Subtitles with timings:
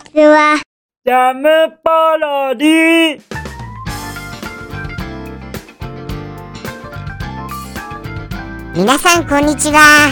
[0.00, 0.60] ちは。
[1.04, 1.48] ジャム
[1.82, 3.22] パロディ
[8.74, 10.08] 皆さんこんにちは。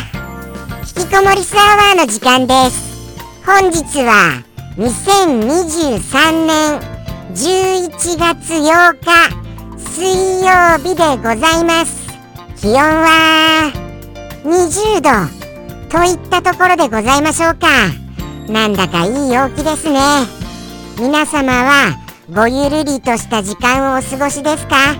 [0.97, 3.19] 引きこもりスアワーの時間です。
[3.45, 4.43] 本日は
[4.77, 6.81] 2023年
[7.35, 9.49] 11月8日
[9.79, 12.09] 水曜日でございます。
[12.57, 13.73] 気温は
[14.45, 15.39] 20度
[15.89, 18.08] といったところでございましょうか
[18.51, 20.01] なんだかいい陽気ですね。
[20.99, 21.99] 皆様は
[22.35, 24.97] ごゆるりとした時間をお過ごしですか？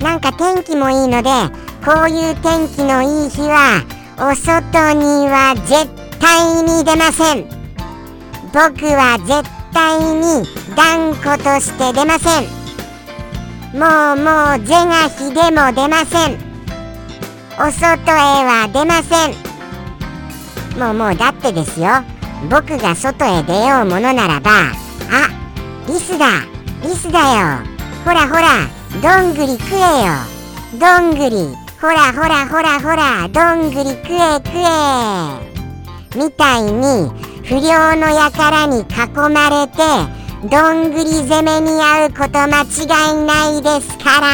[0.00, 1.30] なんか天気もいいので
[1.84, 3.82] こういう天気のいい日は
[4.18, 5.88] お外には絶
[6.20, 7.46] 対に出ません。
[8.52, 10.46] 僕は絶対に
[10.76, 12.44] 断固として出ません。
[13.72, 16.38] もうもう是が非でも出ません。
[17.58, 19.34] お外へは出ません。
[20.78, 22.04] もうもうだってですよ。
[22.50, 24.50] 僕が外へ出ようものならば
[25.10, 25.28] あ
[25.86, 26.26] リスだ。
[26.82, 27.58] リスだよ。
[28.04, 28.68] ほらほら
[29.00, 30.12] どんぐり食えよ。
[30.78, 35.52] どんぐりほらほらほらほらどんぐり食え食え。
[36.16, 37.10] みたいに
[37.44, 38.84] 不良の輩に囲
[39.32, 39.78] まれて
[40.48, 44.26] どんぐり攻めに遭うこと間違いないですから。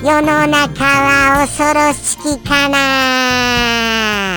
[0.00, 4.27] 世の中は恐ろしきかな。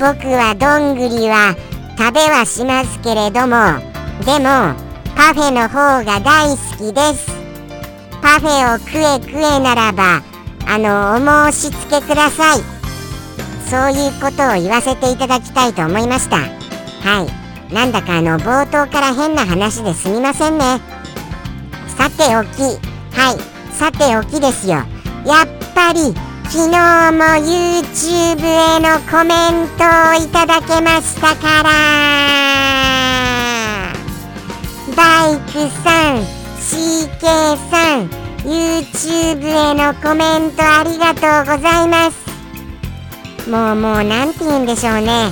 [0.00, 1.54] 僕はどんぐりは
[1.98, 3.76] 食べはしますけれども
[4.24, 4.74] でも
[5.14, 7.30] パフェの方が大好きです。
[8.22, 10.22] パフェを食え食えならば
[10.66, 12.60] あのお申し付けください。
[13.68, 16.38] そういうことを言わせていただきたいと思いました。
[16.38, 17.26] は
[17.70, 17.74] い。
[17.74, 20.80] なんだかあの冒頭から変な話ですみませんね。
[21.98, 22.62] さておき。
[23.14, 23.74] はい。
[23.74, 24.76] さておきですよ。
[25.26, 26.14] やっぱり
[26.52, 26.72] 昨日
[27.12, 31.70] も YouTube へのコメントをいただけましたから。
[34.96, 35.52] バイク
[35.84, 36.16] さん
[36.58, 38.10] CK さん
[38.42, 41.20] YouTube へのコメントありがと
[41.52, 42.18] うございます。
[43.48, 45.30] もうもう何て言うんでしょうね。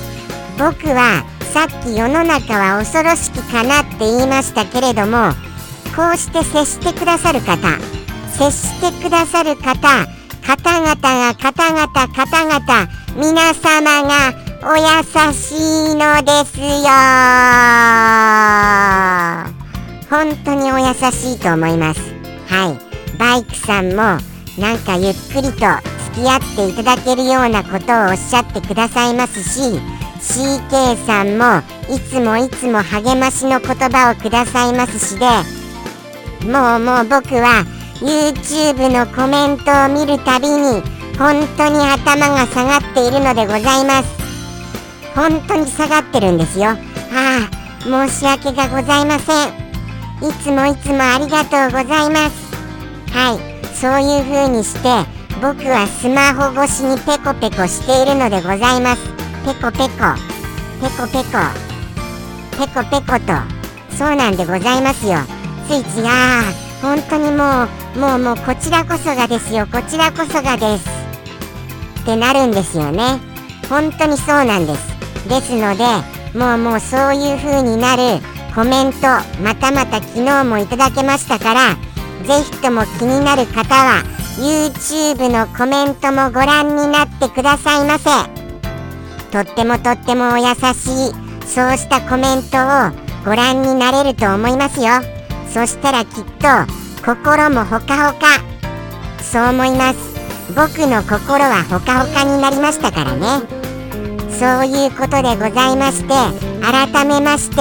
[0.57, 5.33] 僕はさっき世の中は恐ろしきかなって言いましたけれども
[5.97, 7.57] こうして接してくださる方
[8.37, 10.18] 接してくださる方
[10.49, 14.33] 方々が方々方々皆様が
[14.63, 14.81] お優
[15.31, 16.89] しいのですよ。
[20.09, 22.01] 本当にお優しいと思います。
[22.47, 23.17] はい。
[23.19, 24.17] バイクさんも
[24.57, 25.67] なんかゆっくりと付
[26.15, 29.79] き合っていただけるようなことをおっしゃってくださいますし
[30.19, 31.61] CK さんも
[31.93, 35.27] いつもいつも励ましの言葉をくださいますしで
[36.51, 37.65] もうもう僕は
[38.01, 40.81] YouTube のコメントを見るたびに
[41.17, 44.09] 本当に頭が下がっているのでございます。
[45.13, 46.69] 本当に下がってるんですよ。
[46.69, 46.77] あ
[47.11, 49.69] あ申し訳がございません。
[50.21, 52.55] いつもいつもありがとうございます。
[53.11, 53.75] はい。
[53.75, 54.89] そういう風にして
[55.41, 59.01] 僕はスマホ越しにペコペコしているのでございます。
[59.45, 60.15] ペコペコ。
[60.79, 61.69] ペコペコ。
[62.57, 63.33] ペコペコと。
[63.95, 65.17] そうなんでございますよ。
[65.67, 69.67] ついついああ本当にもうもうもうこちらこそがですよ。
[69.67, 70.89] こちらこそがです。
[72.01, 73.19] ってなるんですよね。
[73.69, 74.99] 本当にそうなんです。
[75.27, 75.83] ですので
[76.37, 78.21] もうもうそういう風になる
[78.55, 79.07] コメント
[79.43, 81.75] またまた昨日もいただけましたから
[82.25, 84.03] ぜひとも気になる方は
[84.37, 88.09] YouTube のコメントもご覧になってくださいませ。
[89.31, 91.13] とってもとってもお優しい
[91.45, 95.18] そうしたコメントをご覧になれると思いますよ。
[95.53, 96.47] そしたらきっと
[97.05, 98.41] 心もほかほか。
[99.21, 99.97] そう思います。
[100.55, 103.59] 僕の心はほかほかになりましたからね。
[104.31, 106.13] そういうことでございまして
[106.61, 107.57] 改めまして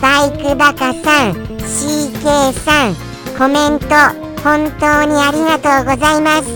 [0.00, 2.94] バイクバカさん CK さん
[3.36, 3.86] コメント
[4.42, 6.48] 本当にありがとうございます。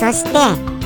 [0.00, 0.30] そして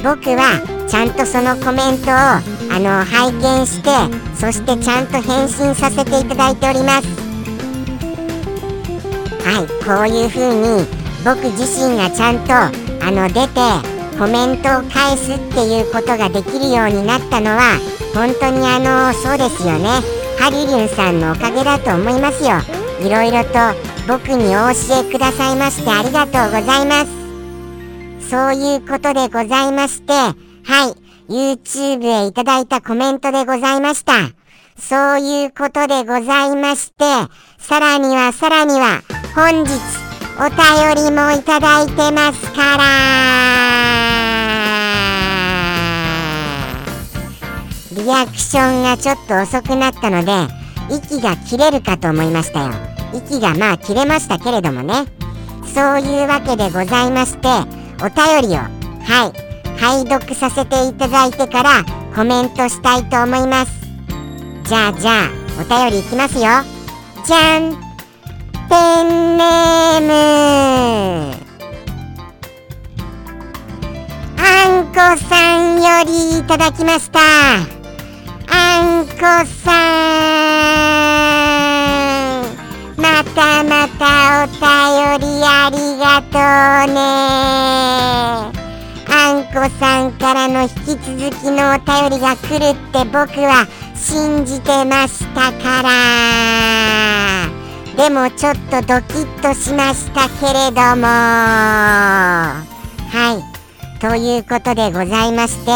[0.03, 2.41] 僕はちゃんとそのコメントをあ
[2.81, 3.91] の拝見して
[4.35, 7.22] そしてちゃんと返信させていただいております。
[9.53, 10.87] はいこういう風に
[11.27, 13.61] 僕自身がちゃんとあの出て
[14.19, 17.79] コメントを返すっていうことができるようになったのは
[18.15, 20.01] 本当にあのそうですよね。
[20.39, 22.53] ハリリュンさんのおかげだと思いますよ。
[23.07, 23.59] いろいろと
[24.09, 28.31] 僕にお教えくださいましてありがとうございます。
[28.31, 30.33] そういうことでございましては
[30.89, 30.97] い
[31.29, 34.42] YouTube へいただいたコメントでございました。
[34.89, 37.05] そういうことでございまして
[37.59, 39.03] さらにはさらには
[39.35, 39.71] 本日
[40.39, 42.83] お便りもいただいてますから。
[47.93, 50.33] リアクションがちょっと遅くなったので
[50.91, 52.73] 息が切れるかと思いましたよ。
[53.15, 55.07] 息がまあ切れましたけれどもね。
[55.73, 57.49] そういうわけでございまして
[58.05, 61.85] お便りをはい拝読させていただいてから
[62.15, 63.82] コメントしたいと思います。
[64.65, 65.31] じゃあじゃあ
[65.61, 66.43] お便りいきますよ。
[67.27, 67.73] じゃん。
[68.69, 70.13] ペンネーム。
[74.39, 74.41] あ
[74.81, 74.95] んこ
[75.29, 77.21] さんよりいただきました。
[78.49, 79.15] あんこ
[79.65, 79.73] さ
[82.41, 82.53] ん。
[82.97, 84.61] またまたお便
[85.19, 86.39] りありがと
[86.91, 87.01] うね。
[89.15, 93.67] あんこさんからの引き続きのお便りが来るって僕は
[94.03, 95.91] 信じてましたから。
[97.97, 101.07] でもちょっとドキッとしましたけれども。
[101.07, 102.65] は
[103.39, 104.01] い。
[104.01, 105.71] ということでございまして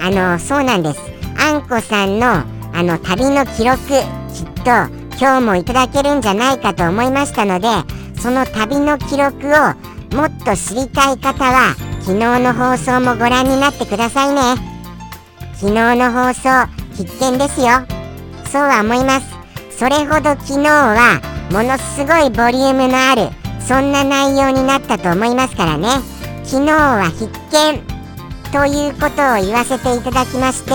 [0.00, 1.00] あのそうなんです。
[1.36, 3.98] あんこさんのあの旅の記録きっ
[4.62, 4.70] と
[5.18, 7.68] 今日もいただけるんじゃないかと思いましたので
[8.20, 9.50] その旅の記録を
[10.16, 14.72] もっと知りたい方は昨日の放送もご覧になってくださいね。
[15.54, 17.66] 昨日の放送必見ですよ。
[18.44, 19.26] そうは思います。
[19.76, 21.20] それほど昨日は
[21.50, 23.28] ものすごいボリュームのある
[23.60, 25.88] そんな内容になったと思いますからね。
[26.44, 27.92] 昨日は必見。
[28.52, 30.70] ということを言わせていただきまして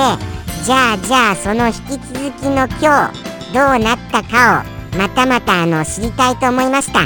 [0.63, 7.01] じゃあじゃあその引き続きの今日どうなったかをまたまたあの知りたいと思いました。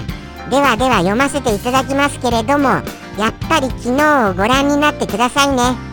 [0.49, 5.90] ではでは読ませていただきますけれどもやっぱり昨日をご覧になってくださいね。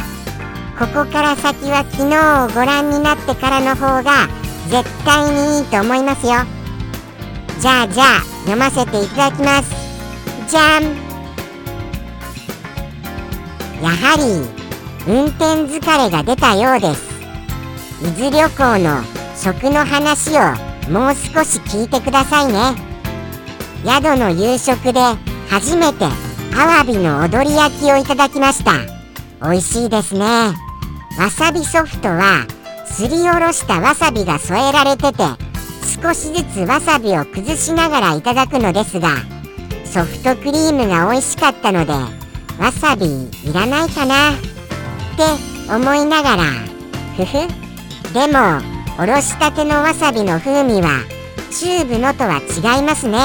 [0.78, 2.14] ここから先は昨日
[2.44, 4.28] をご覧になってからの方が
[4.69, 6.34] 絶対にいいと思いますよ。
[7.58, 9.75] じゃあじゃあ読ませていただきます。
[10.48, 10.84] じゃん
[13.82, 14.22] やはり
[15.12, 17.08] 運転疲れが出たようです。
[18.00, 19.02] 伊豆旅行の
[19.36, 20.54] 食の話を
[20.92, 22.76] もう少し聞いてくださいね。
[23.84, 25.00] 宿の夕食で
[25.50, 26.04] 初めて
[26.56, 28.75] アワビの踊り焼きをいただきました。
[29.42, 30.68] 美味しいですね。
[31.19, 32.47] わさびソフトは
[32.87, 35.25] すりおろしたわさびが添えられてて
[36.00, 39.17] 少しずつわさびを崩しながらいただくのですが
[39.85, 46.43] ソフトクリームが美味しかったのでわさびいらないかなって思いながら
[47.17, 48.62] ふふでも
[49.03, 51.00] おろしたてのわさびの風味は
[51.50, 53.19] チューブのとは違いますね。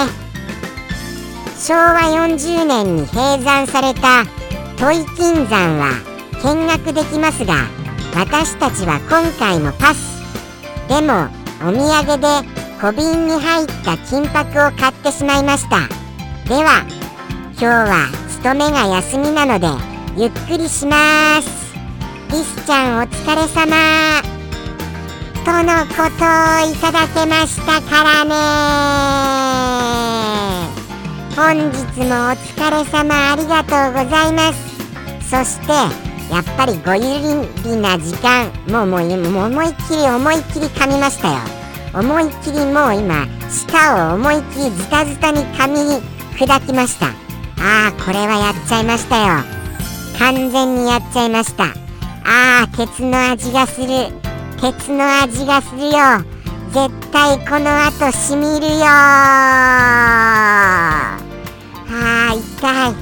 [1.59, 4.25] 昭和40年に閉山された
[4.77, 6.13] 土井金山は
[6.43, 7.82] 見学できますが
[8.15, 10.21] 私たちは今回もパス。
[10.87, 11.29] でも
[11.61, 12.27] お土産で
[12.79, 15.87] 小瓶に入った金箔を買ってしまいました。
[16.47, 16.85] では
[17.53, 19.67] 今日は勤めが休みなので
[20.15, 21.73] ゆっくりします。
[22.29, 24.21] リスちゃんお疲れ様。
[25.43, 28.33] とのことをいただけましたからね。
[31.35, 34.59] 本日もお疲れ様ありがとうございます。
[35.29, 37.01] そしてやっぱりご有
[37.63, 41.39] 利な時間もうもうもう思いっきり思いっきり噛みましたよ
[41.93, 46.01] 思いっきりもう今舌を思いっきりズタズタに噛み
[46.35, 47.13] 砕きました。
[47.59, 49.43] あーこれはやっちゃいましたよ。
[50.17, 51.65] 完全にやっちゃいました。
[52.25, 53.87] あー鉄の味がする。
[54.59, 55.91] 鉄の味がするよ。
[56.71, 58.85] 絶対この後しみるよ。
[58.85, 62.93] あー痛い。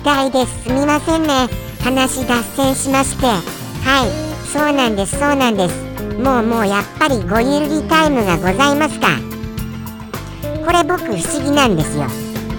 [0.00, 0.62] 痛いです。
[0.62, 1.48] すみませんね。
[1.82, 5.74] 話脱線しましてはいそうなんですそうなんです。
[6.18, 9.08] もうもうやっぱりごゆるりタイムがございますか。
[10.64, 12.04] これ僕不思議なんですよ。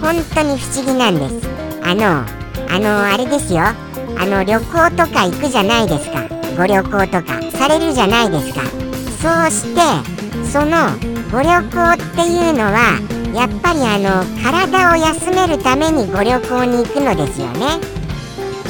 [0.01, 1.47] 本当に不思議なんです。
[1.83, 2.23] あの
[2.69, 3.61] あのあれですよ。
[3.61, 6.27] あの旅行とか行くじゃないですか。
[6.55, 7.49] ご旅行とか。
[7.59, 8.61] されるじゃないですか。
[9.19, 9.81] そうして
[10.49, 10.95] その
[11.29, 12.97] ご旅行っていうのは
[13.35, 17.98] やっぱりあの体を休めるためにご旅行に行くのですよね。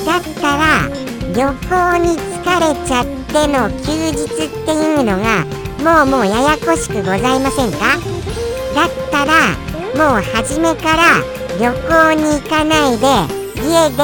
[0.06, 0.90] だったら
[1.36, 5.46] 旅行に疲れちゃっての休日っていうのが
[5.84, 7.98] もうもうややこしくございませんか？
[8.76, 9.32] だったら
[9.96, 11.22] もう初めから
[11.60, 13.08] 旅行に行かないで
[13.64, 13.98] 家で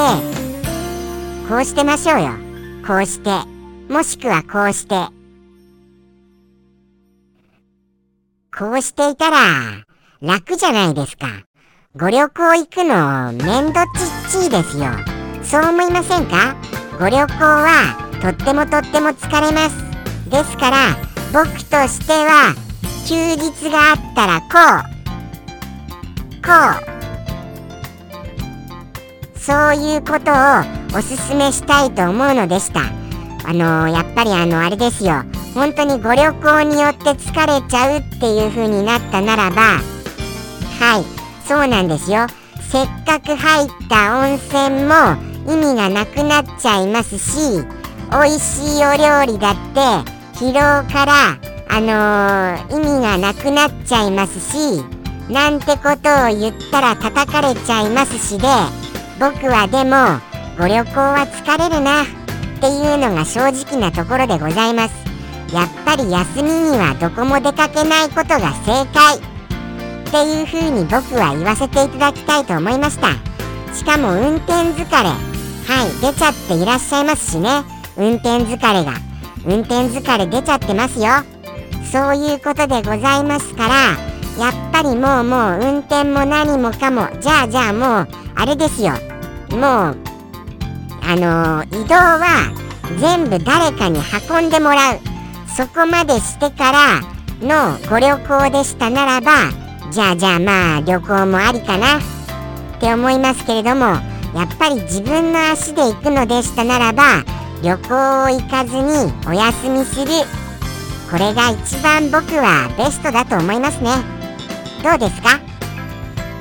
[1.47, 2.31] こうしてましょうよ。
[2.85, 3.29] こうして。
[3.91, 4.95] もしくはこうして。
[8.57, 9.85] こうしていたら
[10.21, 11.27] 楽じゃないですか。
[11.95, 13.83] ご旅行行くのめんどっ
[14.31, 14.85] ちっちいですよ。
[15.45, 16.55] そう思いませんか？
[16.99, 19.75] ご旅行はとってもとっても疲れます。
[20.29, 20.95] ですから
[21.31, 22.55] 僕としては
[23.07, 24.47] 休日があったらこ
[24.81, 26.41] う。
[26.41, 26.51] こ
[29.35, 29.39] う。
[29.39, 32.81] そういうことをおすすめしたいと思うのでした。
[33.47, 35.23] あのー、やっぱりあのあれですよ。
[35.53, 39.79] 本当にご旅行によって疲れちゃうっていう風になったならばは
[40.99, 41.05] い
[41.47, 42.25] そうなんですよ。
[42.61, 47.63] せっかく入った温泉も意味がなくなっちゃいますし
[48.11, 49.79] 美味しいお料理だって
[50.37, 51.37] 疲労から
[51.67, 54.83] あのー、意味がなくなっちゃいますし
[55.29, 58.47] なんてことを言ったら叩かれちゃいますしで
[59.19, 60.19] 僕はでも
[60.57, 62.05] ご旅行は疲れるなっ
[62.61, 64.95] ていうのが正直なところでございます。
[65.53, 69.17] やっぱり休みにはどこも出かけないことが正解。
[69.17, 73.09] っていう風に僕は言わせていただきたいと思いました。
[73.73, 75.34] しかも運転疲れ
[75.67, 77.63] はい出ちゃっていらっしゃいますしね。
[77.97, 78.93] 運転疲れが
[79.45, 81.05] 運転疲れ出ちゃってますよ。
[81.91, 83.73] そういうことでございますから
[84.43, 88.91] やっぱりもうもう運転も何もかもじゃあじゃあもうあれですよ。
[89.51, 89.97] もう
[91.07, 92.51] あのー、移動は
[92.99, 94.99] 全部誰かに運んでもらう。
[95.55, 97.01] そこまでしてから
[97.39, 99.31] のご旅行でしたならば
[99.89, 102.01] じゃあじゃあまあ旅行もありかなっ
[102.81, 103.95] て思いますけれども
[104.35, 107.23] やっぱり自分の足で行くのでしたならば
[107.63, 110.07] 旅行を行かずにお休みする
[111.09, 113.91] これが一番僕はベストだと思いますね。
[114.83, 115.39] どうですか？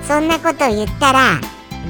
[0.08, 1.40] そんなことを言ったら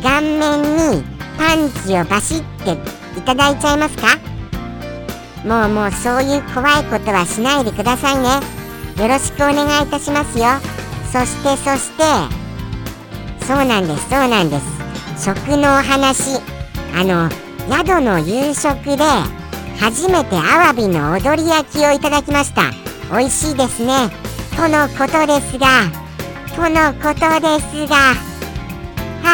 [0.03, 1.05] 顔面に
[1.39, 2.73] パンチをバシッて
[3.19, 4.19] いただいちゃいますか？
[5.47, 8.29] もうもうそういう怖いことはしないでくださいね。
[9.03, 10.45] よろしくお願いいたしますよ。
[11.11, 12.05] そしてそして
[13.47, 14.84] そうなんですそうなんです。
[15.19, 16.41] 食のお話。
[16.97, 17.29] あの
[17.69, 19.05] 宿の夕食で
[19.81, 22.71] 初めてアワビの踊り焼きをいただきました。
[23.11, 24.25] 美味しいですね。
[24.57, 25.91] とのことですが
[26.55, 29.27] とのことですがは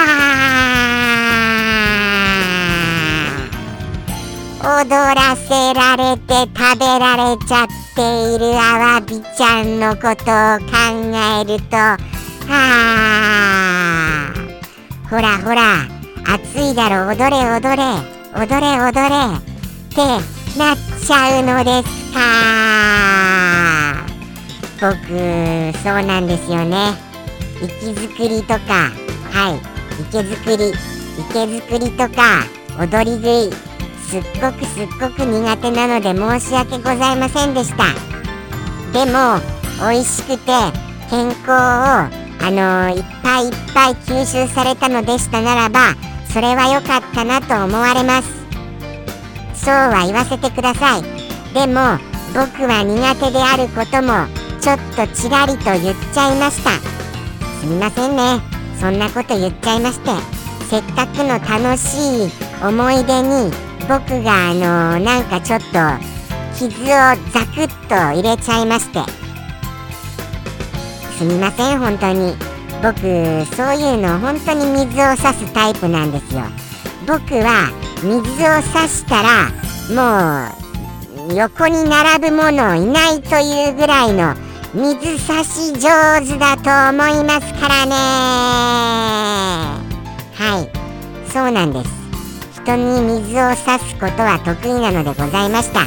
[4.62, 8.00] あ踊らせられて食べられちゃって
[8.34, 10.72] いるアワビちゃんのことを考
[11.12, 11.98] えるとは
[12.48, 13.79] あ
[15.10, 15.88] ほらほら
[16.24, 17.82] 暑いだろ踊れ踊れ
[18.32, 19.42] 踊れ踊れっ
[19.92, 20.06] て
[20.56, 22.20] なっちゃうのですか。
[24.80, 24.94] 僕
[25.82, 26.94] そうなんですよね。
[27.60, 28.92] 息作りとか
[29.32, 29.60] はい
[30.00, 30.72] 池作り
[31.18, 32.44] 池作りとか
[32.78, 33.52] 踊り食い
[34.08, 37.84] すっごくすっごく苦手なので申し訳ございませんでした。
[38.92, 39.40] でも
[39.80, 40.52] 美味しくて
[41.10, 45.94] 健康をあのー、いっぱいいっぱい吸収されたのでしたならば
[46.32, 48.28] それは良かったなと思われます。
[49.54, 51.02] そうは言わせてください。
[51.52, 51.98] でも
[52.32, 54.26] 僕は苦手であることも
[54.60, 56.70] ちょっとちらりと言っちゃいました。
[57.60, 58.40] すみませんね。
[58.80, 60.10] そんなこと言っちゃいまして。
[60.70, 62.30] せっかくの楽しい
[62.62, 63.50] 思い出に
[63.88, 65.66] 僕があのー、なんかちょっと
[66.56, 69.19] 傷をザクッと入れちゃいまして。
[71.20, 72.34] すみません本当に。
[72.82, 72.98] 僕
[73.54, 76.44] そういうの本当に水を差すタイプなんですよ。
[77.06, 77.70] 僕は
[78.02, 79.50] 水を差したら
[79.94, 80.48] も
[81.28, 84.34] う横に並ぶ者いないというぐらいの
[84.72, 85.90] 水差し上
[86.26, 87.92] 手だと思いますからね。
[90.32, 90.70] はい。
[91.30, 91.90] そうなんです。
[92.62, 95.84] 人に水を差すことは得意なのでございました。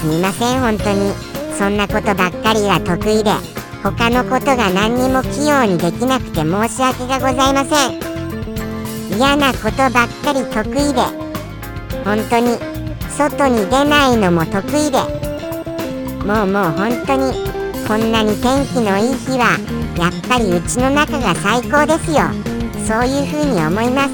[0.00, 1.12] すみません本当に。
[1.56, 3.57] そんなことばっかりが得意で。
[3.82, 8.08] 他のことが何にも器用にできなくて申し訳がございません。
[9.16, 11.00] 嫌なことばっかり得意で。
[12.04, 12.58] 本当に
[13.10, 14.98] 外に出ないのも得意で。
[16.26, 17.32] もうもう本当に
[17.86, 19.58] こんなに天気のいい日は
[19.96, 22.30] やっぱりうちの中が最高ですよ。
[22.86, 24.10] そういうふうに思います。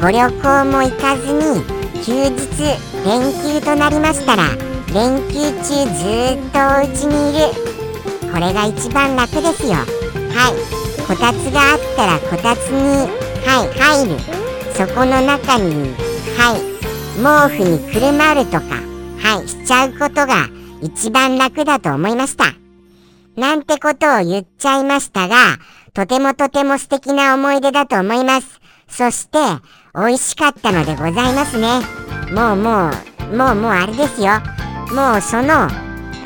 [0.00, 1.62] ご旅行も行かずに
[2.04, 2.38] 休日
[3.04, 4.44] 連休となりましたら
[4.92, 7.67] 連休中ずっとお家にいる。
[8.32, 9.74] これが一番楽ですよ。
[9.74, 11.06] はい。
[11.06, 13.08] こたつがあったらこたつに
[13.46, 14.20] はい入る。
[14.74, 15.94] そこの中に
[16.36, 16.68] はい。
[17.18, 18.76] 毛布にくるまるとか
[19.20, 19.48] はい。
[19.48, 20.48] しちゃうことが
[20.82, 22.54] 一番楽だと思いました。
[23.36, 25.36] なんてことを言っちゃいましたが
[25.94, 28.60] とてもとても素敵な思い出だと思います。
[28.88, 29.38] そして
[29.94, 31.80] 美味しかったのでございますね。
[32.32, 32.90] もうも
[33.32, 34.32] うもうもうあれですよ。
[34.94, 35.68] もうその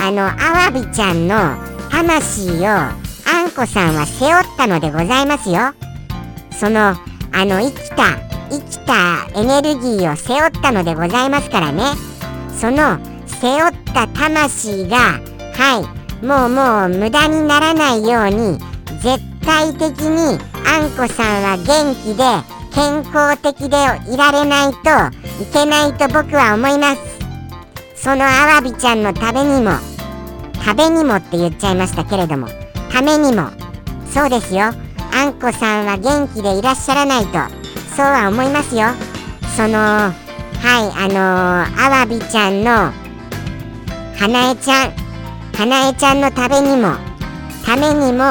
[0.01, 2.95] あのアワビちゃんの魂をあ
[3.47, 5.75] んこさんは背負ったのでございますよ。
[6.51, 6.97] その
[7.35, 8.19] あの生きた
[8.51, 11.83] 生きたエネルギーを背負ったのでございますからね。
[12.59, 15.21] その背負った魂が
[15.55, 15.83] は
[16.23, 18.59] いもうもう無駄にならないように
[19.03, 22.25] 絶対的にあんこさんは元気で
[22.75, 23.77] 健康的で
[24.11, 24.79] いられないと
[25.43, 27.03] いけないと僕は思います。
[27.97, 29.73] そのアワビちゃんのためにも
[30.65, 32.49] 食べにもって言っちゃいましたけれども。
[32.91, 33.51] ためにも。
[34.13, 34.73] そうですよ。
[35.15, 37.39] あんこさんは元気でいらっしゃらないと。
[37.97, 38.89] そうは思いますよ。
[39.57, 40.15] そのはい
[40.65, 42.93] あのー、あわびちゃんの
[44.17, 44.93] 花江ちゃん。
[45.55, 46.95] 花江ちゃんのためにも。
[47.65, 48.25] ためにも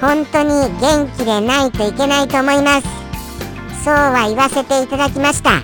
[0.00, 2.88] 本当に元気でないといけないと思います。
[3.84, 5.60] そうは言わせていただきました。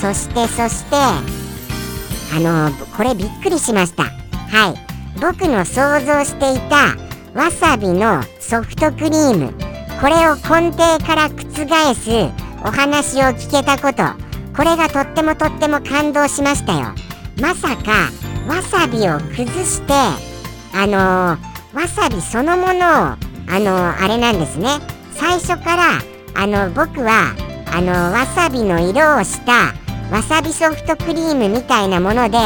[0.00, 4.04] そしてそしてあのこれびっくりしました。
[4.04, 4.08] は
[4.70, 4.91] い。
[5.22, 6.96] 僕の想像していた
[7.32, 9.54] わさびのソフトクリーム。
[10.00, 12.10] これを根底から覆す
[12.64, 14.02] お話を聞けたこと。
[14.56, 16.88] これがとってもとっても感動しましたよ。
[17.40, 18.10] まさか
[18.48, 19.92] わさびを崩して
[20.74, 20.96] あの
[21.72, 23.18] わさびそのものをあ
[23.60, 24.80] のあれなんですね。
[25.12, 26.00] 最初から
[26.34, 27.32] あの僕は
[27.72, 29.72] あのわさびの色をした
[30.10, 32.38] わさびソフトクリームみたいなもので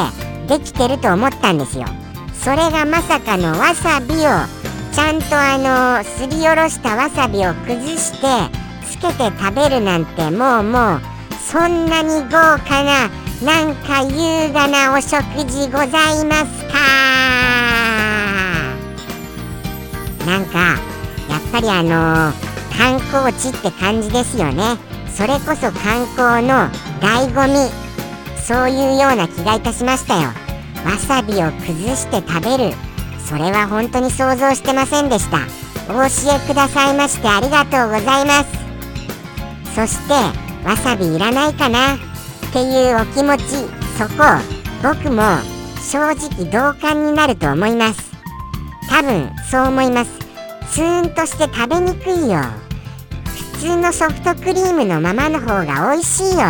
[0.47, 1.87] できてると思ったんですよ。
[2.47, 4.19] それがまさかのわさびを
[4.95, 5.59] ちゃんとあ
[5.99, 8.27] のすりおろしたわさびを崩して
[8.89, 11.01] つけて食べるなんてもうもう
[11.45, 13.11] そんなに豪華な
[13.43, 16.79] なんか優雅なお食事ございますか？
[20.25, 20.79] なんか
[21.29, 22.33] やっぱりあの、
[22.79, 24.77] 観光地って感じですよね。
[25.13, 27.73] それこそ観光の醍醐味。
[28.41, 30.29] そういうような気がいたしましたよ。
[30.87, 32.75] わさびを崩して食べる。
[33.29, 35.39] それは本当に想像してませんでした。
[35.89, 39.75] お教えくださいましてありがとうございます。
[39.75, 40.15] そして
[40.65, 41.97] わさびいらないかな。
[41.97, 41.99] っ
[42.53, 43.43] ていうお気持ち。
[43.99, 44.23] そこ
[44.81, 45.23] 僕も
[45.81, 48.13] 正直同感になると思います。
[48.89, 50.11] 多分そう思います。
[50.71, 52.39] ツーンとして食べにくいよ。
[53.59, 56.45] 普通のソフトクリームのままの方が美味しいよ。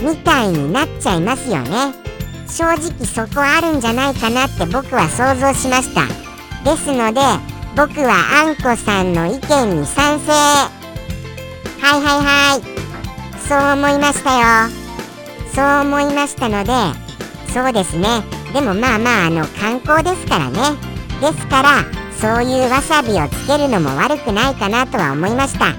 [0.00, 2.01] みたいになっちゃいますよね。
[2.46, 6.06] 正直そこあるんじゃないかなって僕は想像しました。
[6.64, 7.20] ですので
[7.76, 10.32] 僕はあんこさんの意見に賛成。
[10.32, 12.62] はいはいはい。
[13.48, 14.70] そう思いましたよ。
[15.54, 16.72] そう思いましたので
[17.52, 18.22] そうですね。
[18.52, 20.58] でもまあまああの観光ですからね。
[21.20, 21.84] ですから
[22.20, 25.72] そういうわさびをつけるのも悪くないかなとは思いました。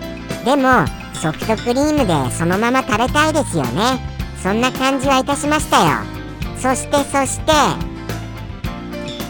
[0.44, 4.00] でもソフトクリームでそのまま食べたいですよね。
[4.42, 6.13] そんな感じはいたしましたよ。
[6.64, 7.52] そしてそして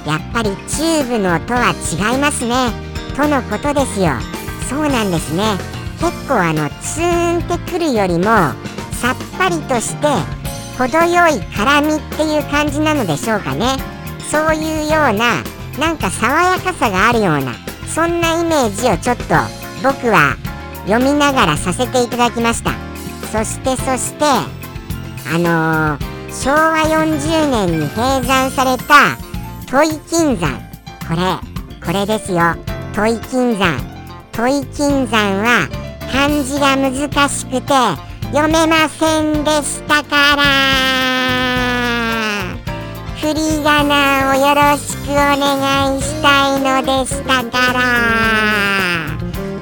[0.07, 2.69] やっぱりチューブのとは違いますね。
[3.17, 4.11] とのことですよ。
[4.69, 5.57] そうなんですね。
[5.99, 10.07] 結構あのツーンってくるよりもさっぱりとして
[10.77, 13.77] 程よい辛みっていう感じなのでしょうかね。
[14.29, 15.41] そういうような
[15.79, 17.55] なんか爽やかさがあるような
[17.87, 19.23] そんなイメージをちょっと
[19.81, 20.37] 僕は
[20.85, 22.73] 読みながらさせていただきました。
[23.31, 24.23] そしてそして
[25.33, 29.17] あのー、昭和40年に閉山された
[29.69, 30.59] 土井金山。
[31.07, 31.21] これ
[31.85, 32.55] これですよ。
[32.93, 33.77] 土井金山。
[34.31, 35.69] 土井金山は
[36.11, 37.73] 漢字が難しくて
[38.33, 40.43] 読めませんでしたから。
[43.21, 47.79] 振り仮名をよろしくお願いしたいのでしたから。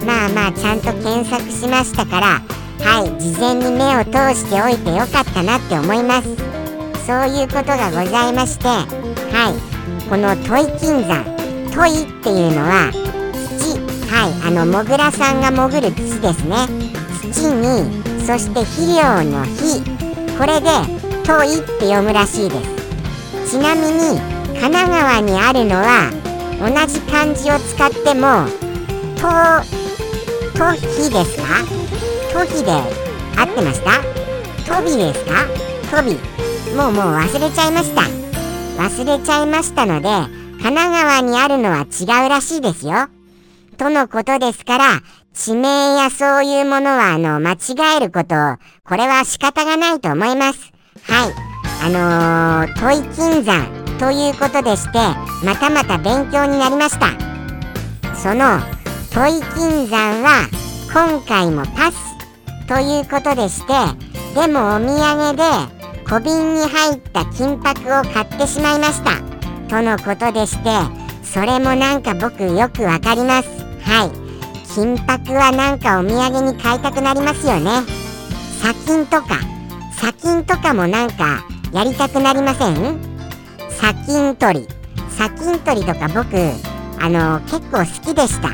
[0.06, 2.42] まあまあちゃんと検索しましたから
[2.80, 6.61] はい事前に目を通しておいてよかったなって思います。
[7.06, 10.08] そういうことがございましてはい。
[10.10, 11.24] このトイ金山。
[11.74, 12.92] トイっていうのは
[13.58, 13.80] 土。
[14.14, 14.48] はい。
[14.48, 16.68] あのモグラさんが潜る土ですね。
[17.32, 19.82] 土にそして肥料の火。
[20.38, 20.70] これで
[21.26, 22.82] トイって読むらしいです。
[23.52, 24.20] ちなみに
[24.62, 26.12] 神奈川にあるのは
[26.60, 28.46] 同じ漢字を使っても
[29.18, 29.28] 「と」
[30.56, 31.66] 「とひ」ですか
[32.32, 32.72] 「とひ」で
[33.36, 34.00] 合ってました
[34.64, 35.48] 「とび」ですか
[35.98, 36.16] 「とび」
[36.76, 38.02] もうもう忘れちゃいました。
[38.82, 40.08] 忘れちゃいましたので
[40.64, 43.10] 神奈川にあるのは違うらしいですよ。
[43.78, 45.02] とのことですから
[45.34, 48.36] 地名やそういうものはあの間違えること
[48.86, 50.72] これは仕方がないと思います。
[51.04, 51.34] はい。
[51.84, 53.66] あのー、土井金山
[54.00, 55.00] ということでして
[55.44, 57.08] またまた勉強になりました。
[58.16, 58.60] その
[59.12, 60.48] 土井金山は
[60.94, 61.98] 今回もパス
[62.68, 63.74] ということでして
[64.36, 69.18] でもお土産で小瓶に入った金箔を買ってしまいました。
[69.70, 70.70] とのことでして
[71.24, 73.50] それもなんか僕よくわかります。
[73.84, 74.12] はい。
[74.74, 77.84] 金箔はなんかお土産に買いたくなりますよね。
[78.60, 79.40] 砂金とか。
[79.98, 83.00] 砂金とかもなんかやりたくなりません？
[83.70, 84.68] 砂金取り。
[85.10, 86.36] 砂金取りとか僕
[87.00, 88.50] あの結構好きでした。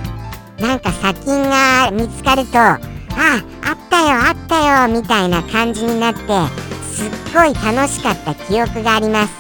[0.64, 2.78] なんか砂金が見つかるとあ
[3.16, 6.20] あったよあったよみたいな感じになって
[6.98, 9.34] すっごい楽しかった記憶があります。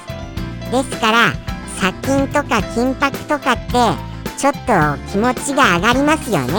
[0.71, 1.33] ですから
[1.79, 3.73] 殺菌とか金箔とかって
[4.37, 6.53] ちょっと気持ちが上がりますよね。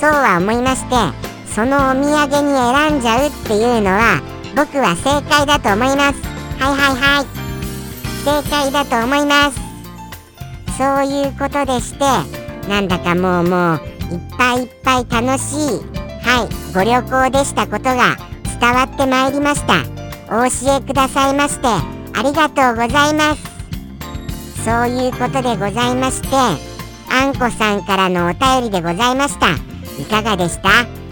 [0.00, 0.96] そうは思いまして
[1.54, 4.20] そのお土産に選んじゃうっていうのは
[4.56, 6.20] 僕は正解だと思います。
[6.58, 7.26] はいはいはい。
[8.24, 9.60] 正解だと思います。
[10.76, 12.04] そういうことでして
[12.68, 13.80] なんだかもうもう
[14.12, 18.16] いっぱいいっぱい楽しいはいご旅行でしたことが
[18.60, 19.99] 伝わってまいりました。
[20.32, 23.50] お教えくださいましてありがとうございます。
[24.64, 26.28] そういうことでございまして
[27.12, 29.50] あんこさんからのお便りでございました。
[30.00, 30.68] いかがでした？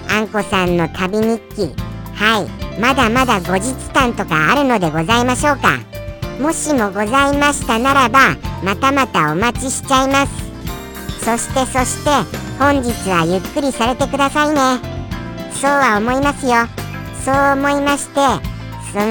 [0.08, 1.74] あんこさんの旅日記。
[2.14, 2.80] はい。
[2.80, 5.78] まだまだ後日談とかあるのでございましょうか。
[6.40, 10.32] もしもございましたならばまたまたお待ちしちゃいます。
[11.24, 12.10] そしてそして
[12.58, 14.78] 本日はゆっくりされてくださいね。
[15.52, 16.52] そうは思いますよ。
[17.24, 18.20] そう思いまして
[18.92, 19.04] その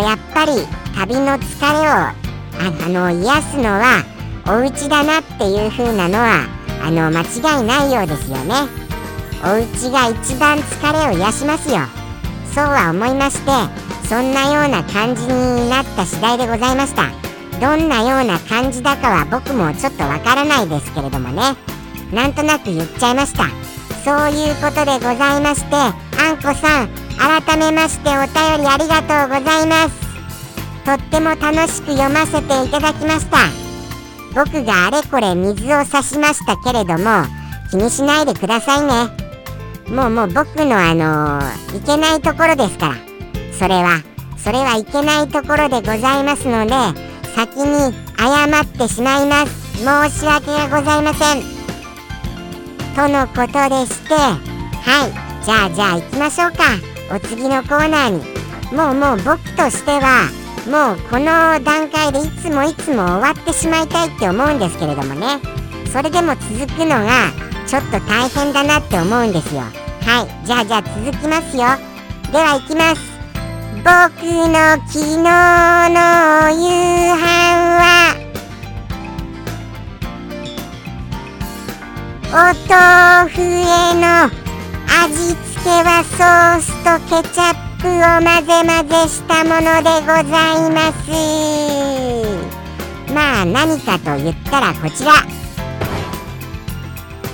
[0.00, 0.52] やっぱり
[0.96, 2.14] 旅の疲れをあ
[2.58, 4.04] あの癒すのは
[4.46, 6.46] お家だなっていう風なのは
[6.82, 8.54] あの間違いないようですよね。
[9.42, 11.80] お家が一番疲れを癒しますよ。
[12.54, 13.50] そうは思いまして
[14.08, 17.10] そんなような感じになった次第でございました。
[17.60, 21.42] どんなような感じだかは僕もちょっとわからないですけれどもね。
[22.12, 23.48] なんとなく言っちゃいました。
[24.04, 30.04] そういうことでございましてあんこさん改めましてお便りありがとうございます。
[30.84, 33.38] とっても楽しく読ませていただきました。
[34.34, 37.24] 僕があれこれ水を差しましたけれども
[37.70, 39.24] 気にしないでくださいね。
[39.88, 42.94] もうもう僕のあのー、いけないところですから。
[43.58, 44.02] それは
[44.36, 46.74] それはいけないところでございますので
[47.34, 49.78] 先に謝ってしまいます。
[49.78, 51.42] 申し訳がございません。
[52.94, 55.44] とのことでしてはい。
[55.44, 56.93] じゃあじゃあ行きましょうか。
[57.10, 60.28] お次のコーナーにもうもう僕としては
[60.66, 65.38] もうこの段階でいつもいつも終わってしまいたいって思うんですけれどもね。
[65.92, 67.30] それでも続くのが
[67.66, 69.60] ちょっと大変だなって思うんですよ。
[69.60, 70.46] はい。
[70.46, 71.64] じゃあじゃあ続きますよ。
[72.32, 73.14] では行きます。
[73.84, 74.54] 僕の
[74.88, 76.64] 昨日の夕
[77.14, 77.20] 飯
[77.78, 78.16] は
[82.30, 82.36] お
[82.68, 84.04] 豆腐への
[85.04, 91.08] 味付けけはソースとケチャップを混ぜ混ぜしたものでございます。
[93.10, 95.12] まあ何かと言ったらこちら。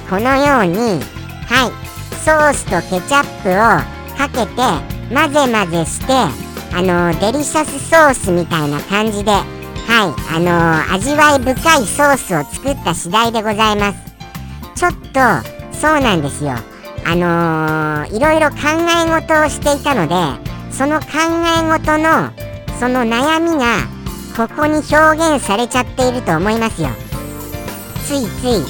[0.08, 1.02] このように
[1.48, 1.72] はい
[2.24, 3.52] ソースとケチャップを
[4.16, 4.62] かけて
[5.12, 6.12] 混ぜ混ぜして
[6.72, 9.44] あのデリシャスソースみたいな感じではい
[10.36, 13.98] あの味わい深いソースを作った次第でございます。
[14.76, 15.18] ちょっと
[15.76, 16.69] そうなんですよ。
[17.04, 18.56] あのー、いろいろ考
[19.04, 20.14] え事をしていたので
[20.70, 21.06] その考
[21.58, 22.30] え事の
[22.78, 23.86] その悩みが
[24.36, 26.88] ここに表現されちゃっていると思いますよ。
[28.06, 28.64] ついつい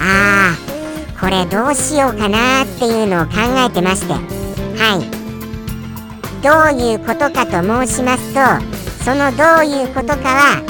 [0.00, 3.32] ああこれどうしようかなっていうのを考
[3.66, 4.12] えてまして。
[4.12, 5.18] はい。
[6.42, 10.62] どういうことかと申しますとそのどういうことかは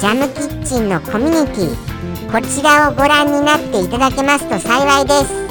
[0.00, 5.49] ジャムキッチンのコミュニティこちらをご覧になっていただけますと幸いです。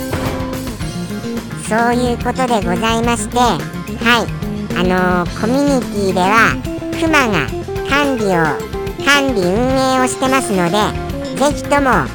[1.69, 4.39] そういうことでございましてはい。
[4.75, 6.55] あのー、コミュニティでは
[6.99, 7.47] クマが
[7.87, 8.69] 管理を
[9.05, 10.77] 管理運営をしてますので
[11.37, 12.07] ぜひともは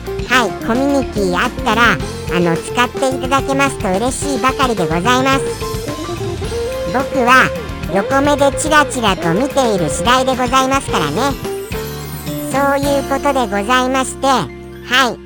[0.46, 5.74] いコミュニティあったらあの使っていただけますと嬉しいばかりでございます。
[6.92, 7.48] 僕は
[7.94, 11.32] 横目でチラチラと見ている次第でございますからね。
[12.50, 14.46] そういうことでございまして、は
[15.10, 15.18] い。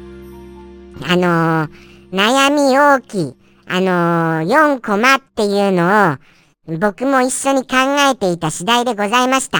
[1.10, 1.70] あのー、
[2.10, 3.37] 悩み大きい、
[3.68, 7.76] あのー、4コマっていうのを、僕も一緒に考
[8.10, 9.58] えていた次第でございました。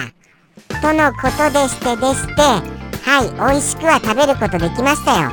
[0.81, 5.31] とのことでしてでして、はい、美味しくは食べることできましたよ。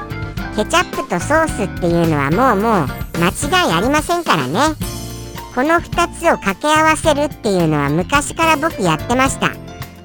[0.57, 4.75] ケチャップとソースっていうのはもうもう間違いありませんからね。
[5.55, 9.49] この2つを掛け合わせるっていうのは昔から僕やってました。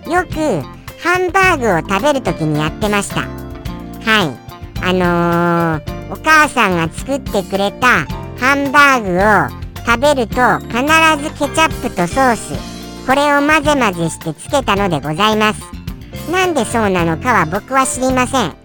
[0.10, 4.51] よくハンバーグを食べる時にやってましたはい
[4.84, 8.05] あのー、お母さんが作ってくれた
[8.41, 10.36] ハンバーグを食べると
[10.67, 10.82] 必
[11.23, 15.62] ずケチャップとソースこれを混ぜ混ぜしてつけたのでございます。
[16.32, 18.56] なんでそうなのかは僕は知りません。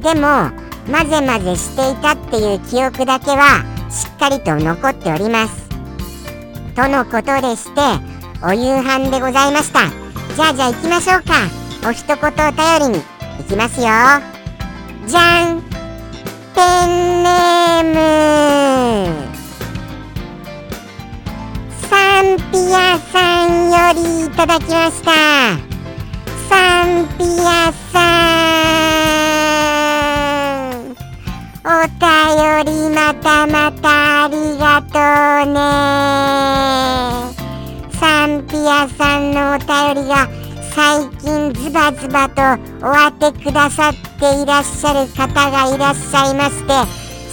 [0.00, 0.50] でも
[0.90, 5.68] 混ぜ混ぜしていたっていう記憶だけはしっかりと残っております。
[6.74, 7.80] とのことでして
[8.42, 9.80] お夕飯でございました。
[10.34, 11.34] じゃあじゃあ行きましょうか。
[11.88, 13.04] お一言を頼りに。
[13.38, 13.86] いきますよ。
[15.06, 15.75] じゃん。
[16.56, 17.96] ペンネーム。
[21.90, 25.10] サンピアさんよりいただきました。
[26.48, 27.94] サンピアさ
[30.72, 30.96] ん。
[31.62, 31.68] お
[32.00, 32.08] 便
[32.64, 34.98] りまたまたありがと
[35.50, 35.60] うね。
[38.00, 39.68] サンピアさんのお便
[40.02, 40.26] りが
[40.76, 42.42] 最近ズバズバと
[42.86, 46.74] お当てくださっていらっしゃる方がいらっしゃいまして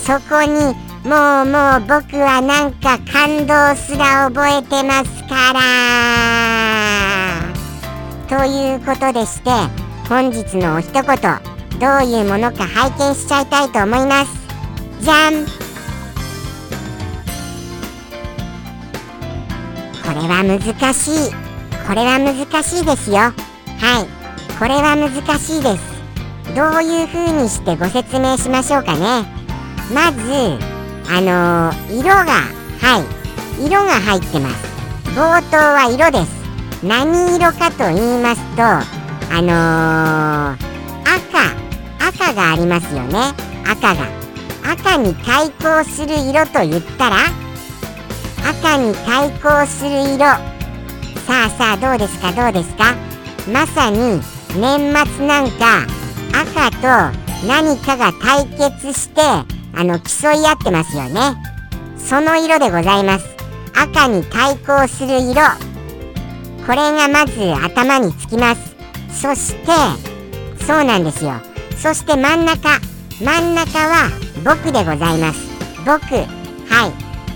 [0.02, 5.60] そこにもうもう僕はなんか感動すら覚えてますから。
[8.30, 9.50] ということでして
[10.08, 11.04] 本日のお一言
[11.82, 14.32] どういうものか拝見しちゃいたいと思います。
[15.02, 15.46] じゃん
[20.02, 21.53] これは難しい。
[21.88, 23.18] これは難しいですよ。
[23.18, 24.24] はい。
[24.58, 25.94] これは難しいです。
[26.56, 29.26] どういう風にしてご説明しましょうかね。
[29.94, 30.20] まず
[31.12, 32.26] あのー、色が
[32.80, 33.00] は
[33.60, 33.66] い。
[33.66, 34.56] 色が入ってます。
[35.16, 36.86] 冒頭は色です。
[36.86, 40.64] 何色かと言いますとあのー、
[41.04, 42.28] 赤。
[42.28, 43.34] 赤がありますよね。
[43.66, 44.08] 赤が。
[44.72, 47.18] 赤に対抗する色と言ったら
[48.48, 50.53] 赤に対抗する色。
[51.26, 52.32] さあさあどうですか？
[52.32, 52.96] どうですか？
[53.52, 54.22] まさに
[54.60, 55.86] 年末なんか
[56.34, 56.88] 赤と
[57.48, 61.36] 何かが対決してあの競い合ってますよね。
[61.98, 63.26] その色でございます。
[63.74, 65.42] 赤に対抗する色。
[66.66, 68.76] これがまず頭につきます。
[69.10, 69.72] そして
[70.66, 71.34] そうなんですよ。
[71.78, 72.80] そして真ん中。
[73.22, 74.10] 真ん中は
[74.44, 75.40] 僕でございます。
[75.86, 76.16] 僕。
[76.16, 76.92] はい。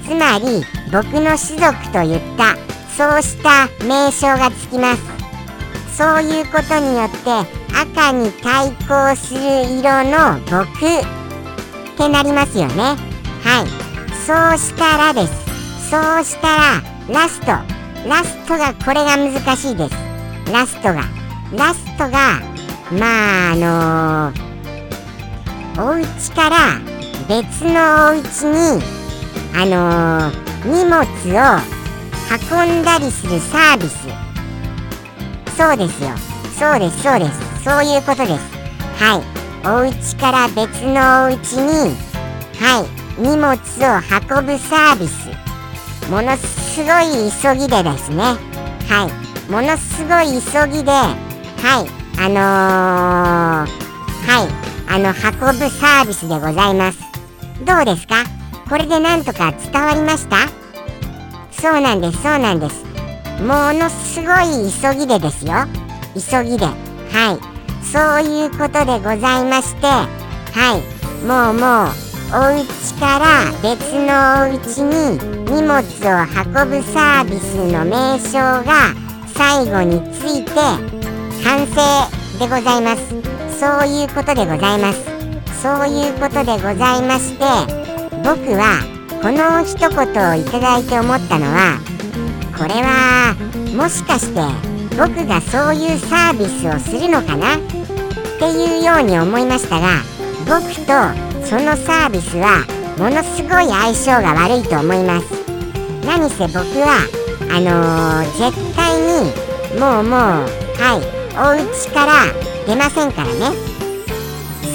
[0.08, 2.56] つまり僕の種族といった
[2.98, 5.04] そうした名称がつきます。
[5.96, 7.30] そういうことによって
[7.80, 9.40] 赤に対抗する
[9.80, 12.96] 色の僕ってなりますよね。
[13.44, 13.68] はい。
[14.26, 15.90] そうしたらです。
[15.92, 17.48] そうしたらラスト。
[18.10, 20.52] ラストがこれが難しいです。
[20.52, 21.04] ラストが。
[21.56, 22.42] ラストが
[22.92, 26.80] まああのー、お家から
[27.30, 28.82] 別のお家に
[29.56, 31.04] あのー、荷物
[31.64, 31.77] を
[32.30, 33.96] 運んだりするサービス。
[35.56, 36.10] そうですよ。
[36.58, 37.64] そうですそうです。
[37.64, 38.42] そういうことです。
[39.04, 39.22] はい。
[39.68, 41.96] お家から別のお家に
[42.60, 43.22] はい。
[43.22, 45.30] 荷物を運ぶサービス。
[46.10, 48.24] ものすごい急ぎでですね。
[48.88, 49.52] はい。
[49.52, 51.08] ものすごい急ぎでは
[51.86, 51.88] い。
[52.20, 53.72] あのー、
[54.28, 54.50] はい。
[54.90, 57.00] あの運ぶサービスでございます。
[57.66, 58.24] どうですか？
[58.70, 60.38] これでなんとか伝わりました？
[61.60, 62.86] そうなんですそうなんです。
[63.42, 65.54] ものすごい急ぎでですよ。
[66.14, 66.66] 急ぎで。
[66.66, 67.58] はい。
[67.84, 69.88] そういうことでございまして。
[69.88, 71.26] はい。
[71.26, 75.82] もうもうお家から別のお家に荷物を
[76.46, 78.94] 運ぶサービスの名称が
[79.34, 80.52] 最後について
[81.44, 81.76] 完成
[82.38, 83.10] でございます。
[83.60, 85.18] そういうことでございます。
[85.62, 87.44] そういうことでございまして
[88.24, 89.90] 僕はこの一言
[90.32, 91.80] をいただいて思ったのは
[92.58, 93.36] これは
[93.76, 94.40] もしかして
[94.98, 97.56] 僕がそういうサービスをするのかな？
[97.56, 97.60] っ
[98.40, 100.02] ていうように思いましたが
[100.46, 100.92] 僕と
[101.46, 102.66] そのサービスは
[102.98, 105.26] ものすごい相性が悪いと思います。
[106.06, 107.06] 何せ僕は
[107.52, 109.32] あのー、絶対に
[109.80, 110.20] もうもう
[110.80, 111.02] はい
[111.36, 112.12] お家から
[112.66, 113.52] 出ませんからね。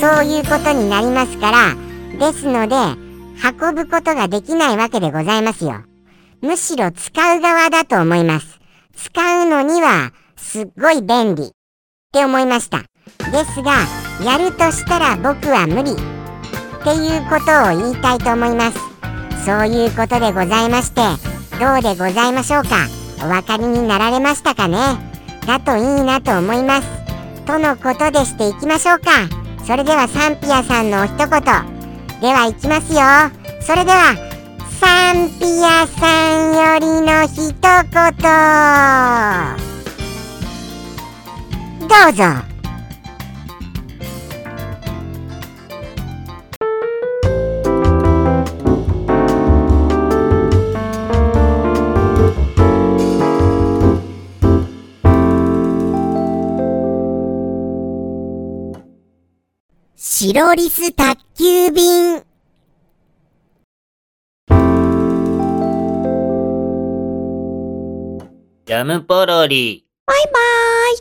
[0.00, 1.74] そういうことになりますから
[2.18, 2.76] ですので
[3.44, 5.82] 運ぶことができないわけでございますよ。
[6.40, 8.60] むしろ使う側だと思います。
[8.96, 11.50] 使うのにはすっごい便利っ
[12.12, 12.78] て思いました。
[13.32, 13.72] ですが、
[14.24, 15.94] やるとしたら僕は無理っ
[16.84, 18.78] ていうことを言いたいと思います。
[19.44, 21.00] そういうことでございまして、
[21.58, 22.86] どうでございましょうか
[23.24, 24.76] お分かりになられましたかね
[25.46, 26.88] だといいなと思います。
[27.46, 29.10] とのことでしていきましょうか。
[29.64, 31.81] それではサンピアさんのお一言。
[32.22, 33.00] では行きますよ。
[33.60, 34.14] それでは
[34.80, 36.06] サンピアさ
[36.52, 37.72] んよりの一言。
[41.88, 42.51] どうぞ。
[60.32, 62.22] シロリス宅急便。
[68.64, 69.84] ジャムポロリ。
[70.06, 70.96] バイバーイ